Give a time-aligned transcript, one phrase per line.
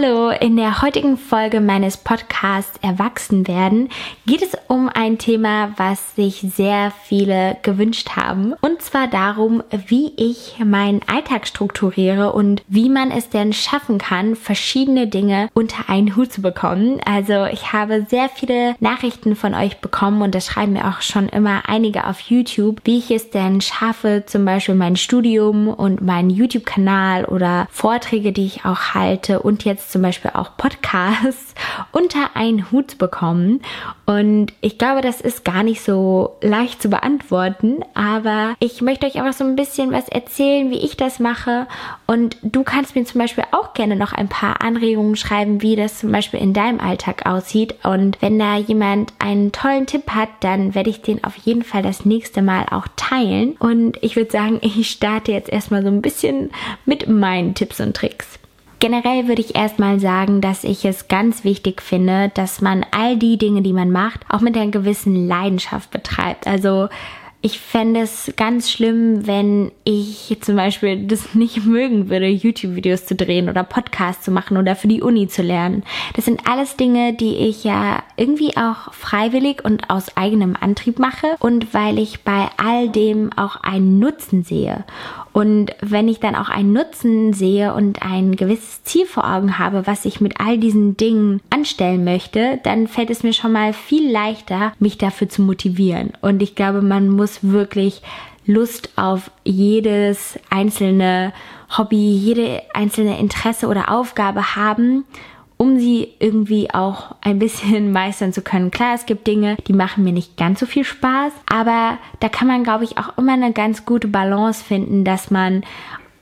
[0.00, 3.88] Hallo, in der heutigen Folge meines Podcasts Erwachsenwerden
[4.26, 8.52] geht es um ein Thema, was sich sehr viele gewünscht haben.
[8.60, 14.36] Und zwar darum, wie ich meinen Alltag strukturiere und wie man es denn schaffen kann,
[14.36, 17.00] verschiedene Dinge unter einen Hut zu bekommen.
[17.04, 21.28] Also ich habe sehr viele Nachrichten von euch bekommen und das schreiben mir auch schon
[21.28, 26.30] immer einige auf YouTube, wie ich es denn schaffe, zum Beispiel mein Studium und meinen
[26.30, 31.54] YouTube-Kanal oder Vorträge, die ich auch halte und jetzt zum Beispiel auch Podcasts
[31.92, 33.60] unter einen Hut bekommen.
[34.06, 39.16] Und ich glaube, das ist gar nicht so leicht zu beantworten, aber ich möchte euch
[39.16, 41.66] einfach so ein bisschen was erzählen, wie ich das mache.
[42.06, 45.98] Und du kannst mir zum Beispiel auch gerne noch ein paar Anregungen schreiben, wie das
[45.98, 47.74] zum Beispiel in deinem Alltag aussieht.
[47.82, 51.82] Und wenn da jemand einen tollen Tipp hat, dann werde ich den auf jeden Fall
[51.82, 53.56] das nächste Mal auch teilen.
[53.58, 56.50] Und ich würde sagen, ich starte jetzt erstmal so ein bisschen
[56.86, 58.38] mit meinen Tipps und Tricks.
[58.80, 63.36] Generell würde ich erstmal sagen, dass ich es ganz wichtig finde, dass man all die
[63.36, 66.46] Dinge, die man macht, auch mit einer gewissen Leidenschaft betreibt.
[66.46, 66.88] Also
[67.48, 73.14] ich fände es ganz schlimm, wenn ich zum Beispiel das nicht mögen würde, YouTube-Videos zu
[73.14, 75.82] drehen oder Podcasts zu machen oder für die Uni zu lernen.
[76.14, 81.36] Das sind alles Dinge, die ich ja irgendwie auch freiwillig und aus eigenem Antrieb mache
[81.40, 84.84] und weil ich bei all dem auch einen Nutzen sehe.
[85.38, 89.86] Und wenn ich dann auch einen Nutzen sehe und ein gewisses Ziel vor Augen habe,
[89.86, 94.10] was ich mit all diesen Dingen anstellen möchte, dann fällt es mir schon mal viel
[94.10, 96.12] leichter, mich dafür zu motivieren.
[96.22, 98.02] Und ich glaube, man muss wirklich
[98.46, 101.32] Lust auf jedes einzelne
[101.76, 105.04] Hobby, jede einzelne Interesse oder Aufgabe haben,
[105.58, 108.70] um sie irgendwie auch ein bisschen meistern zu können.
[108.70, 112.48] Klar, es gibt Dinge, die machen mir nicht ganz so viel Spaß, aber da kann
[112.48, 115.62] man, glaube ich, auch immer eine ganz gute Balance finden, dass man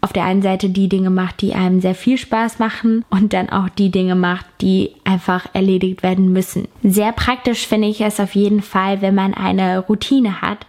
[0.00, 3.50] auf der einen Seite die Dinge macht, die einem sehr viel Spaß machen und dann
[3.50, 6.68] auch die Dinge macht, die einfach erledigt werden müssen.
[6.82, 10.66] Sehr praktisch finde ich es auf jeden Fall, wenn man eine Routine hat,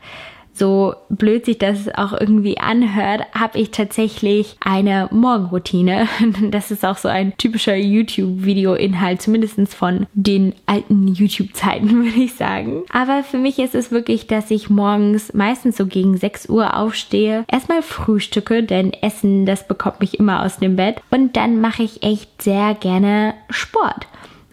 [0.58, 6.08] so blöd sich das auch irgendwie anhört, habe ich tatsächlich eine Morgenroutine.
[6.50, 12.84] Das ist auch so ein typischer YouTube-Video-Inhalt, zumindest von den alten YouTube-Zeiten, würde ich sagen.
[12.92, 17.46] Aber für mich ist es wirklich, dass ich morgens meistens so gegen 6 Uhr aufstehe,
[17.52, 21.02] erstmal frühstücke, denn Essen, das bekommt mich immer aus dem Bett.
[21.10, 24.08] Und dann mache ich echt sehr gerne Sport.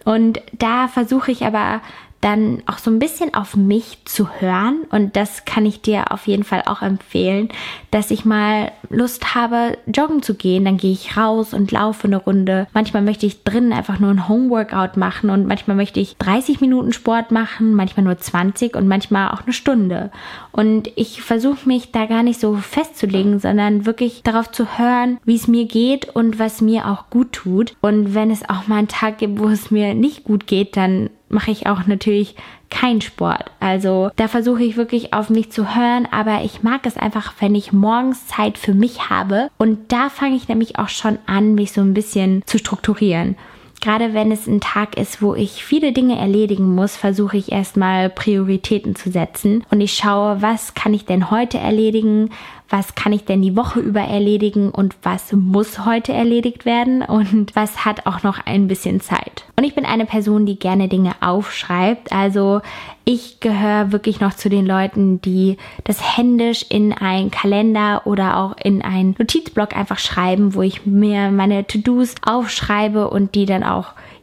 [0.05, 1.81] Und da versuche ich aber
[2.25, 4.79] dann auch so ein bisschen auf mich zu hören.
[4.89, 7.49] Und das kann ich dir auf jeden Fall auch empfehlen,
[7.91, 10.65] dass ich mal Lust habe, joggen zu gehen.
[10.65, 12.65] Dann gehe ich raus und laufe eine Runde.
[12.73, 16.93] Manchmal möchte ich drinnen einfach nur ein Homeworkout machen und manchmal möchte ich 30 Minuten
[16.93, 20.09] Sport machen, manchmal nur 20 und manchmal auch eine Stunde.
[20.51, 25.35] Und ich versuche mich da gar nicht so festzulegen, sondern wirklich darauf zu hören, wie
[25.35, 27.75] es mir geht und was mir auch gut tut.
[27.81, 31.11] Und wenn es auch mal einen Tag gibt, wo es mir nicht gut geht, dann
[31.29, 32.35] mache ich auch natürlich
[32.69, 33.45] kein Sport.
[33.59, 37.55] Also da versuche ich wirklich auf mich zu hören, aber ich mag es einfach, wenn
[37.55, 39.49] ich morgens Zeit für mich habe.
[39.57, 43.37] Und da fange ich nämlich auch schon an, mich so ein bisschen zu strukturieren.
[43.85, 48.09] Gerade wenn es ein Tag ist, wo ich viele Dinge erledigen muss, versuche ich erstmal
[48.09, 52.31] Prioritäten zu setzen und ich schaue, was kann ich denn heute erledigen,
[52.69, 57.55] was kann ich denn die Woche über erledigen und was muss heute erledigt werden und
[57.55, 59.45] was hat auch noch ein bisschen Zeit.
[59.55, 62.11] Und ich bin eine Person, die gerne Dinge aufschreibt.
[62.11, 62.61] Also
[63.05, 68.55] ich gehöre wirklich noch zu den Leuten, die das händisch in einen Kalender oder auch
[68.57, 73.74] in einen Notizblock einfach schreiben, wo ich mir meine To-Dos aufschreibe und die dann auch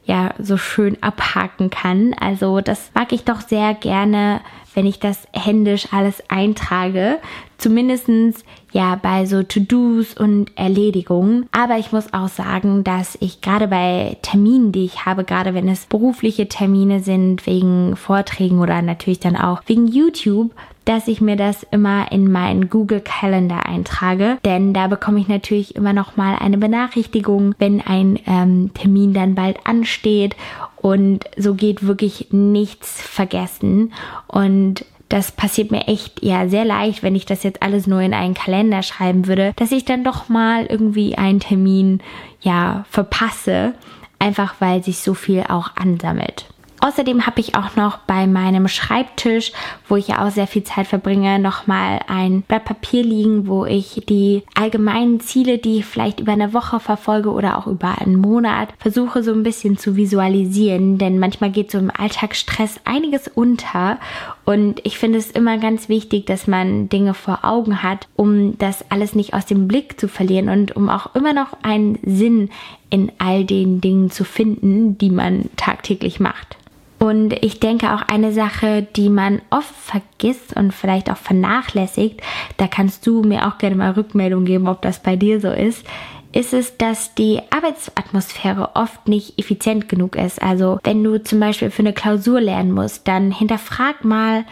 [0.04, 2.14] ja so schön abhaken kann.
[2.18, 4.40] Also das mag ich doch sehr gerne,
[4.74, 7.18] wenn ich das händisch alles eintrage.
[7.58, 11.46] Zumindestens ja bei so To-Dos und Erledigungen.
[11.52, 15.68] Aber ich muss auch sagen, dass ich gerade bei Terminen, die ich habe, gerade wenn
[15.68, 20.50] es berufliche Termine sind, wegen Vorträgen oder natürlich dann auch wegen YouTube,
[20.84, 25.76] dass ich mir das immer in meinen Google Calendar eintrage, denn da bekomme ich natürlich
[25.76, 30.36] immer noch mal eine Benachrichtigung, wenn ein ähm, Termin dann bald ansteht.
[30.76, 33.92] Und so geht wirklich nichts vergessen.
[34.26, 38.14] Und das passiert mir echt ja sehr leicht, wenn ich das jetzt alles nur in
[38.14, 42.00] einen Kalender schreiben würde, dass ich dann doch mal irgendwie einen Termin
[42.40, 43.74] ja verpasse,
[44.18, 46.46] einfach weil sich so viel auch ansammelt.
[46.84, 49.52] Außerdem habe ich auch noch bei meinem Schreibtisch,
[49.88, 54.02] wo ich ja auch sehr viel Zeit verbringe, nochmal ein Blatt Papier liegen, wo ich
[54.08, 58.70] die allgemeinen Ziele, die ich vielleicht über eine Woche verfolge oder auch über einen Monat,
[58.80, 60.98] versuche so ein bisschen zu visualisieren.
[60.98, 63.98] Denn manchmal geht so im Alltagsstress einiges unter
[64.44, 68.84] Und ich finde es immer ganz wichtig, dass man Dinge vor Augen hat, um das
[68.90, 72.50] alles nicht aus dem Blick zu verlieren und um auch immer noch einen Sinn
[72.90, 76.56] in all den Dingen zu finden, die man tagtäglich macht.
[77.02, 82.20] Und ich denke auch eine Sache, die man oft vergisst und vielleicht auch vernachlässigt,
[82.58, 85.84] da kannst du mir auch gerne mal Rückmeldung geben, ob das bei dir so ist,
[86.30, 90.40] ist es, dass die Arbeitsatmosphäre oft nicht effizient genug ist.
[90.40, 94.44] Also wenn du zum Beispiel für eine Klausur lernen musst, dann hinterfrag mal,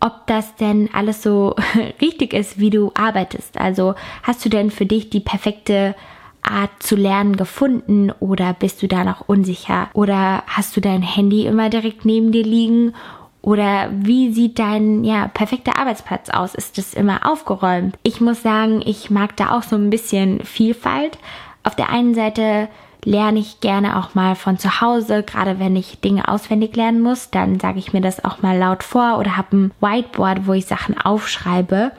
[0.00, 1.56] ob das denn alles so
[2.02, 3.56] richtig ist, wie du arbeitest.
[3.56, 5.94] Also hast du denn für dich die perfekte
[6.42, 9.88] Art zu lernen gefunden oder bist du da noch unsicher?
[9.92, 12.94] Oder hast du dein Handy immer direkt neben dir liegen?
[13.42, 16.54] Oder wie sieht dein ja, perfekter Arbeitsplatz aus?
[16.54, 17.96] Ist es immer aufgeräumt?
[18.02, 21.18] Ich muss sagen, ich mag da auch so ein bisschen Vielfalt.
[21.62, 22.68] Auf der einen Seite
[23.04, 27.30] lerne ich gerne auch mal von zu Hause, gerade wenn ich Dinge auswendig lernen muss,
[27.30, 30.66] dann sage ich mir das auch mal laut vor oder habe ein Whiteboard, wo ich
[30.66, 31.92] Sachen aufschreibe.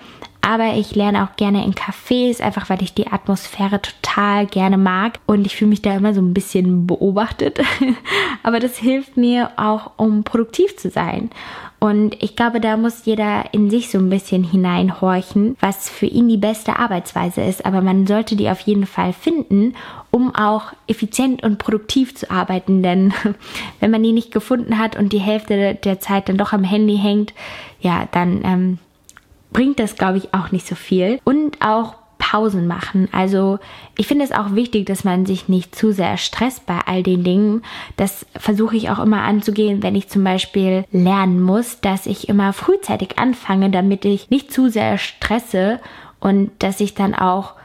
[0.43, 5.19] Aber ich lerne auch gerne in Cafés, einfach weil ich die Atmosphäre total gerne mag
[5.27, 7.59] und ich fühle mich da immer so ein bisschen beobachtet.
[8.43, 11.29] Aber das hilft mir auch, um produktiv zu sein.
[11.79, 16.27] Und ich glaube, da muss jeder in sich so ein bisschen hineinhorchen, was für ihn
[16.27, 17.65] die beste Arbeitsweise ist.
[17.65, 19.75] Aber man sollte die auf jeden Fall finden,
[20.09, 22.81] um auch effizient und produktiv zu arbeiten.
[22.81, 23.13] Denn
[23.79, 26.97] wenn man die nicht gefunden hat und die Hälfte der Zeit dann doch am Handy
[26.97, 27.33] hängt,
[27.79, 28.79] ja, dann ähm,
[29.51, 31.19] bringt das, glaube ich, auch nicht so viel.
[31.23, 33.09] Und auch Pausen machen.
[33.11, 33.57] Also
[33.97, 37.23] ich finde es auch wichtig, dass man sich nicht zu sehr stresst bei all den
[37.23, 37.63] Dingen.
[37.97, 42.53] Das versuche ich auch immer anzugehen, wenn ich zum Beispiel lernen muss, dass ich immer
[42.53, 45.79] frühzeitig anfange, damit ich nicht zu sehr stresse
[46.19, 47.55] und dass ich dann auch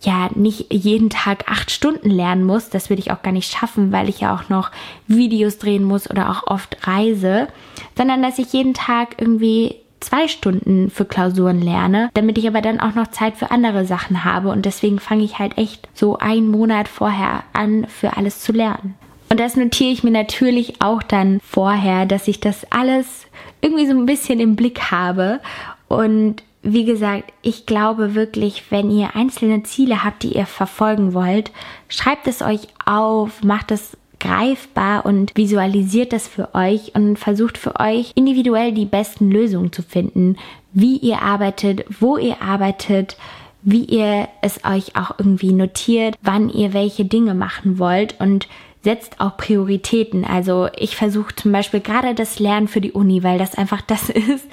[0.00, 2.70] ja nicht jeden Tag acht Stunden lernen muss.
[2.70, 4.70] Das würde ich auch gar nicht schaffen, weil ich ja auch noch
[5.06, 7.48] Videos drehen muss oder auch oft reise,
[7.96, 12.80] sondern dass ich jeden Tag irgendwie zwei Stunden für Klausuren lerne, damit ich aber dann
[12.80, 16.50] auch noch Zeit für andere Sachen habe und deswegen fange ich halt echt so einen
[16.50, 18.94] Monat vorher an, für alles zu lernen.
[19.28, 23.26] Und das notiere ich mir natürlich auch dann vorher, dass ich das alles
[23.60, 25.40] irgendwie so ein bisschen im Blick habe
[25.88, 31.52] und wie gesagt, ich glaube wirklich, wenn ihr einzelne Ziele habt, die ihr verfolgen wollt,
[31.88, 37.78] schreibt es euch auf, macht es greifbar und visualisiert das für euch und versucht für
[37.78, 40.36] euch individuell die besten Lösungen zu finden,
[40.72, 43.16] wie ihr arbeitet, wo ihr arbeitet,
[43.62, 48.48] wie ihr es euch auch irgendwie notiert, wann ihr welche Dinge machen wollt und
[48.82, 50.24] setzt auch Prioritäten.
[50.24, 54.08] Also ich versuche zum Beispiel gerade das Lernen für die Uni, weil das einfach das
[54.10, 54.46] ist,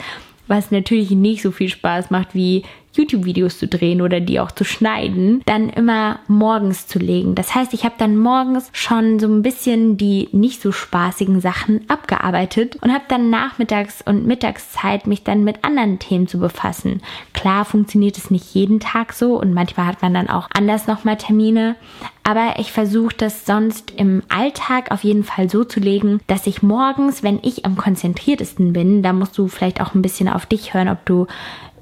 [0.48, 2.64] was natürlich nicht so viel Spaß macht wie
[2.94, 7.36] YouTube-Videos zu drehen oder die auch zu schneiden, dann immer morgens zu legen.
[7.36, 11.82] Das heißt, ich habe dann morgens schon so ein bisschen die nicht so spaßigen Sachen
[11.90, 17.02] abgearbeitet und habe dann Nachmittags- und Mittagszeit mich dann mit anderen Themen zu befassen.
[17.34, 21.18] Klar funktioniert es nicht jeden Tag so und manchmal hat man dann auch anders nochmal
[21.18, 21.76] Termine,
[22.24, 26.64] aber ich versuche das sonst im Alltag auf jeden Fall so zu legen, dass ich
[26.64, 30.74] morgens, wenn ich am konzentriertesten bin, da musst du vielleicht auch ein bisschen auf dich
[30.74, 31.28] hören, ob du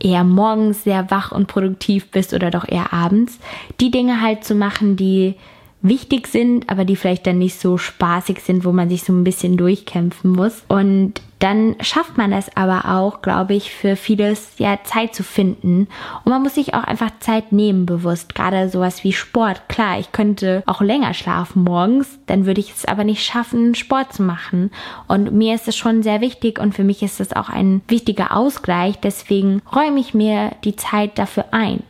[0.04, 3.40] eher morgens sehr wach und produktiv bist oder doch eher abends,
[3.80, 5.36] die Dinge halt zu machen, die
[5.82, 9.24] wichtig sind, aber die vielleicht dann nicht so spaßig sind, wo man sich so ein
[9.24, 10.64] bisschen durchkämpfen muss.
[10.68, 15.88] Und dann schafft man es aber auch, glaube ich, für vieles ja Zeit zu finden.
[16.24, 18.36] Und man muss sich auch einfach Zeit nehmen, bewusst.
[18.36, 19.68] Gerade sowas wie Sport.
[19.68, 24.14] Klar, ich könnte auch länger schlafen morgens, dann würde ich es aber nicht schaffen, Sport
[24.14, 24.70] zu machen.
[25.08, 28.38] Und mir ist es schon sehr wichtig und für mich ist es auch ein wichtiger
[28.38, 29.00] Ausgleich.
[29.00, 31.82] Deswegen räume ich mir die Zeit dafür ein.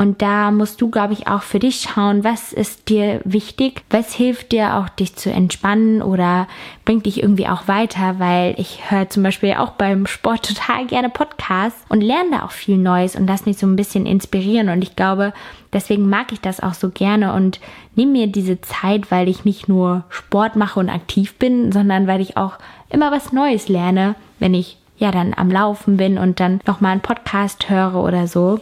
[0.00, 4.14] Und da musst du, glaube ich, auch für dich schauen, was ist dir wichtig, was
[4.14, 6.46] hilft dir auch, dich zu entspannen oder
[6.84, 11.10] bringt dich irgendwie auch weiter, weil ich höre zum Beispiel auch beim Sport total gerne
[11.10, 14.68] Podcasts und lerne da auch viel Neues und lass mich so ein bisschen inspirieren.
[14.68, 15.32] Und ich glaube,
[15.72, 17.58] deswegen mag ich das auch so gerne und
[17.96, 22.20] nehme mir diese Zeit, weil ich nicht nur Sport mache und aktiv bin, sondern weil
[22.20, 22.52] ich auch
[22.88, 27.00] immer was Neues lerne, wenn ich ja dann am Laufen bin und dann nochmal einen
[27.00, 28.60] Podcast höre oder so.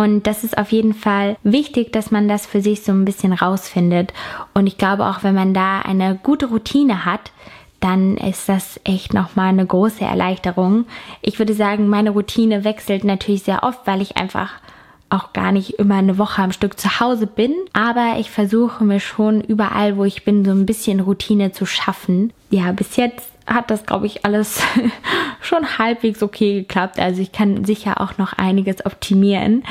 [0.00, 3.34] Und das ist auf jeden Fall wichtig, dass man das für sich so ein bisschen
[3.34, 4.14] rausfindet.
[4.54, 7.32] Und ich glaube auch, wenn man da eine gute Routine hat,
[7.80, 10.86] dann ist das echt nochmal eine große Erleichterung.
[11.20, 14.52] Ich würde sagen, meine Routine wechselt natürlich sehr oft, weil ich einfach
[15.10, 19.00] auch gar nicht immer eine Woche am Stück zu Hause bin, aber ich versuche mir
[19.00, 22.32] schon überall, wo ich bin, so ein bisschen Routine zu schaffen.
[22.48, 24.62] ja, bis jetzt hat das, glaube ich, alles
[25.40, 26.98] schon halbwegs okay geklappt.
[26.98, 29.64] Also ich kann sicher auch noch einiges optimieren,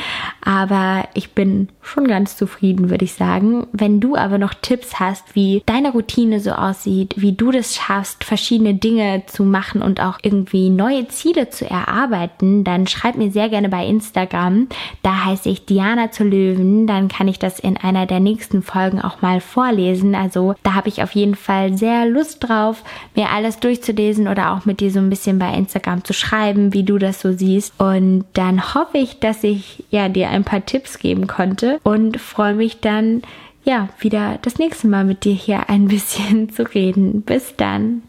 [0.44, 3.68] aber ich bin schon ganz zufrieden, würde ich sagen.
[3.72, 8.24] Wenn du aber noch Tipps hast, wie deine Routine so aussieht, wie du das schaffst,
[8.24, 13.50] verschiedene Dinge zu machen und auch irgendwie neue Ziele zu erarbeiten, dann schreib mir sehr
[13.50, 14.68] gerne bei Instagram.
[15.04, 16.88] Da heiße ich Diana zu Löwen.
[16.88, 20.16] Dann kann ich das in einer der nächsten Folgen auch mal vorlesen.
[20.16, 22.84] Also da habe ich auf jeden Fall sehr Lust drauf,
[23.16, 26.84] mir alles durchzulesen oder auch mit dir so ein bisschen bei Instagram zu schreiben, wie
[26.84, 27.74] du das so siehst.
[27.80, 32.56] Und dann hoffe ich, dass ich ja dir ein paar Tipps geben konnte und freue
[32.56, 33.22] mich dann
[33.64, 37.22] ja wieder das nächste Mal mit dir hier ein bisschen zu reden.
[37.22, 38.04] Bis dann.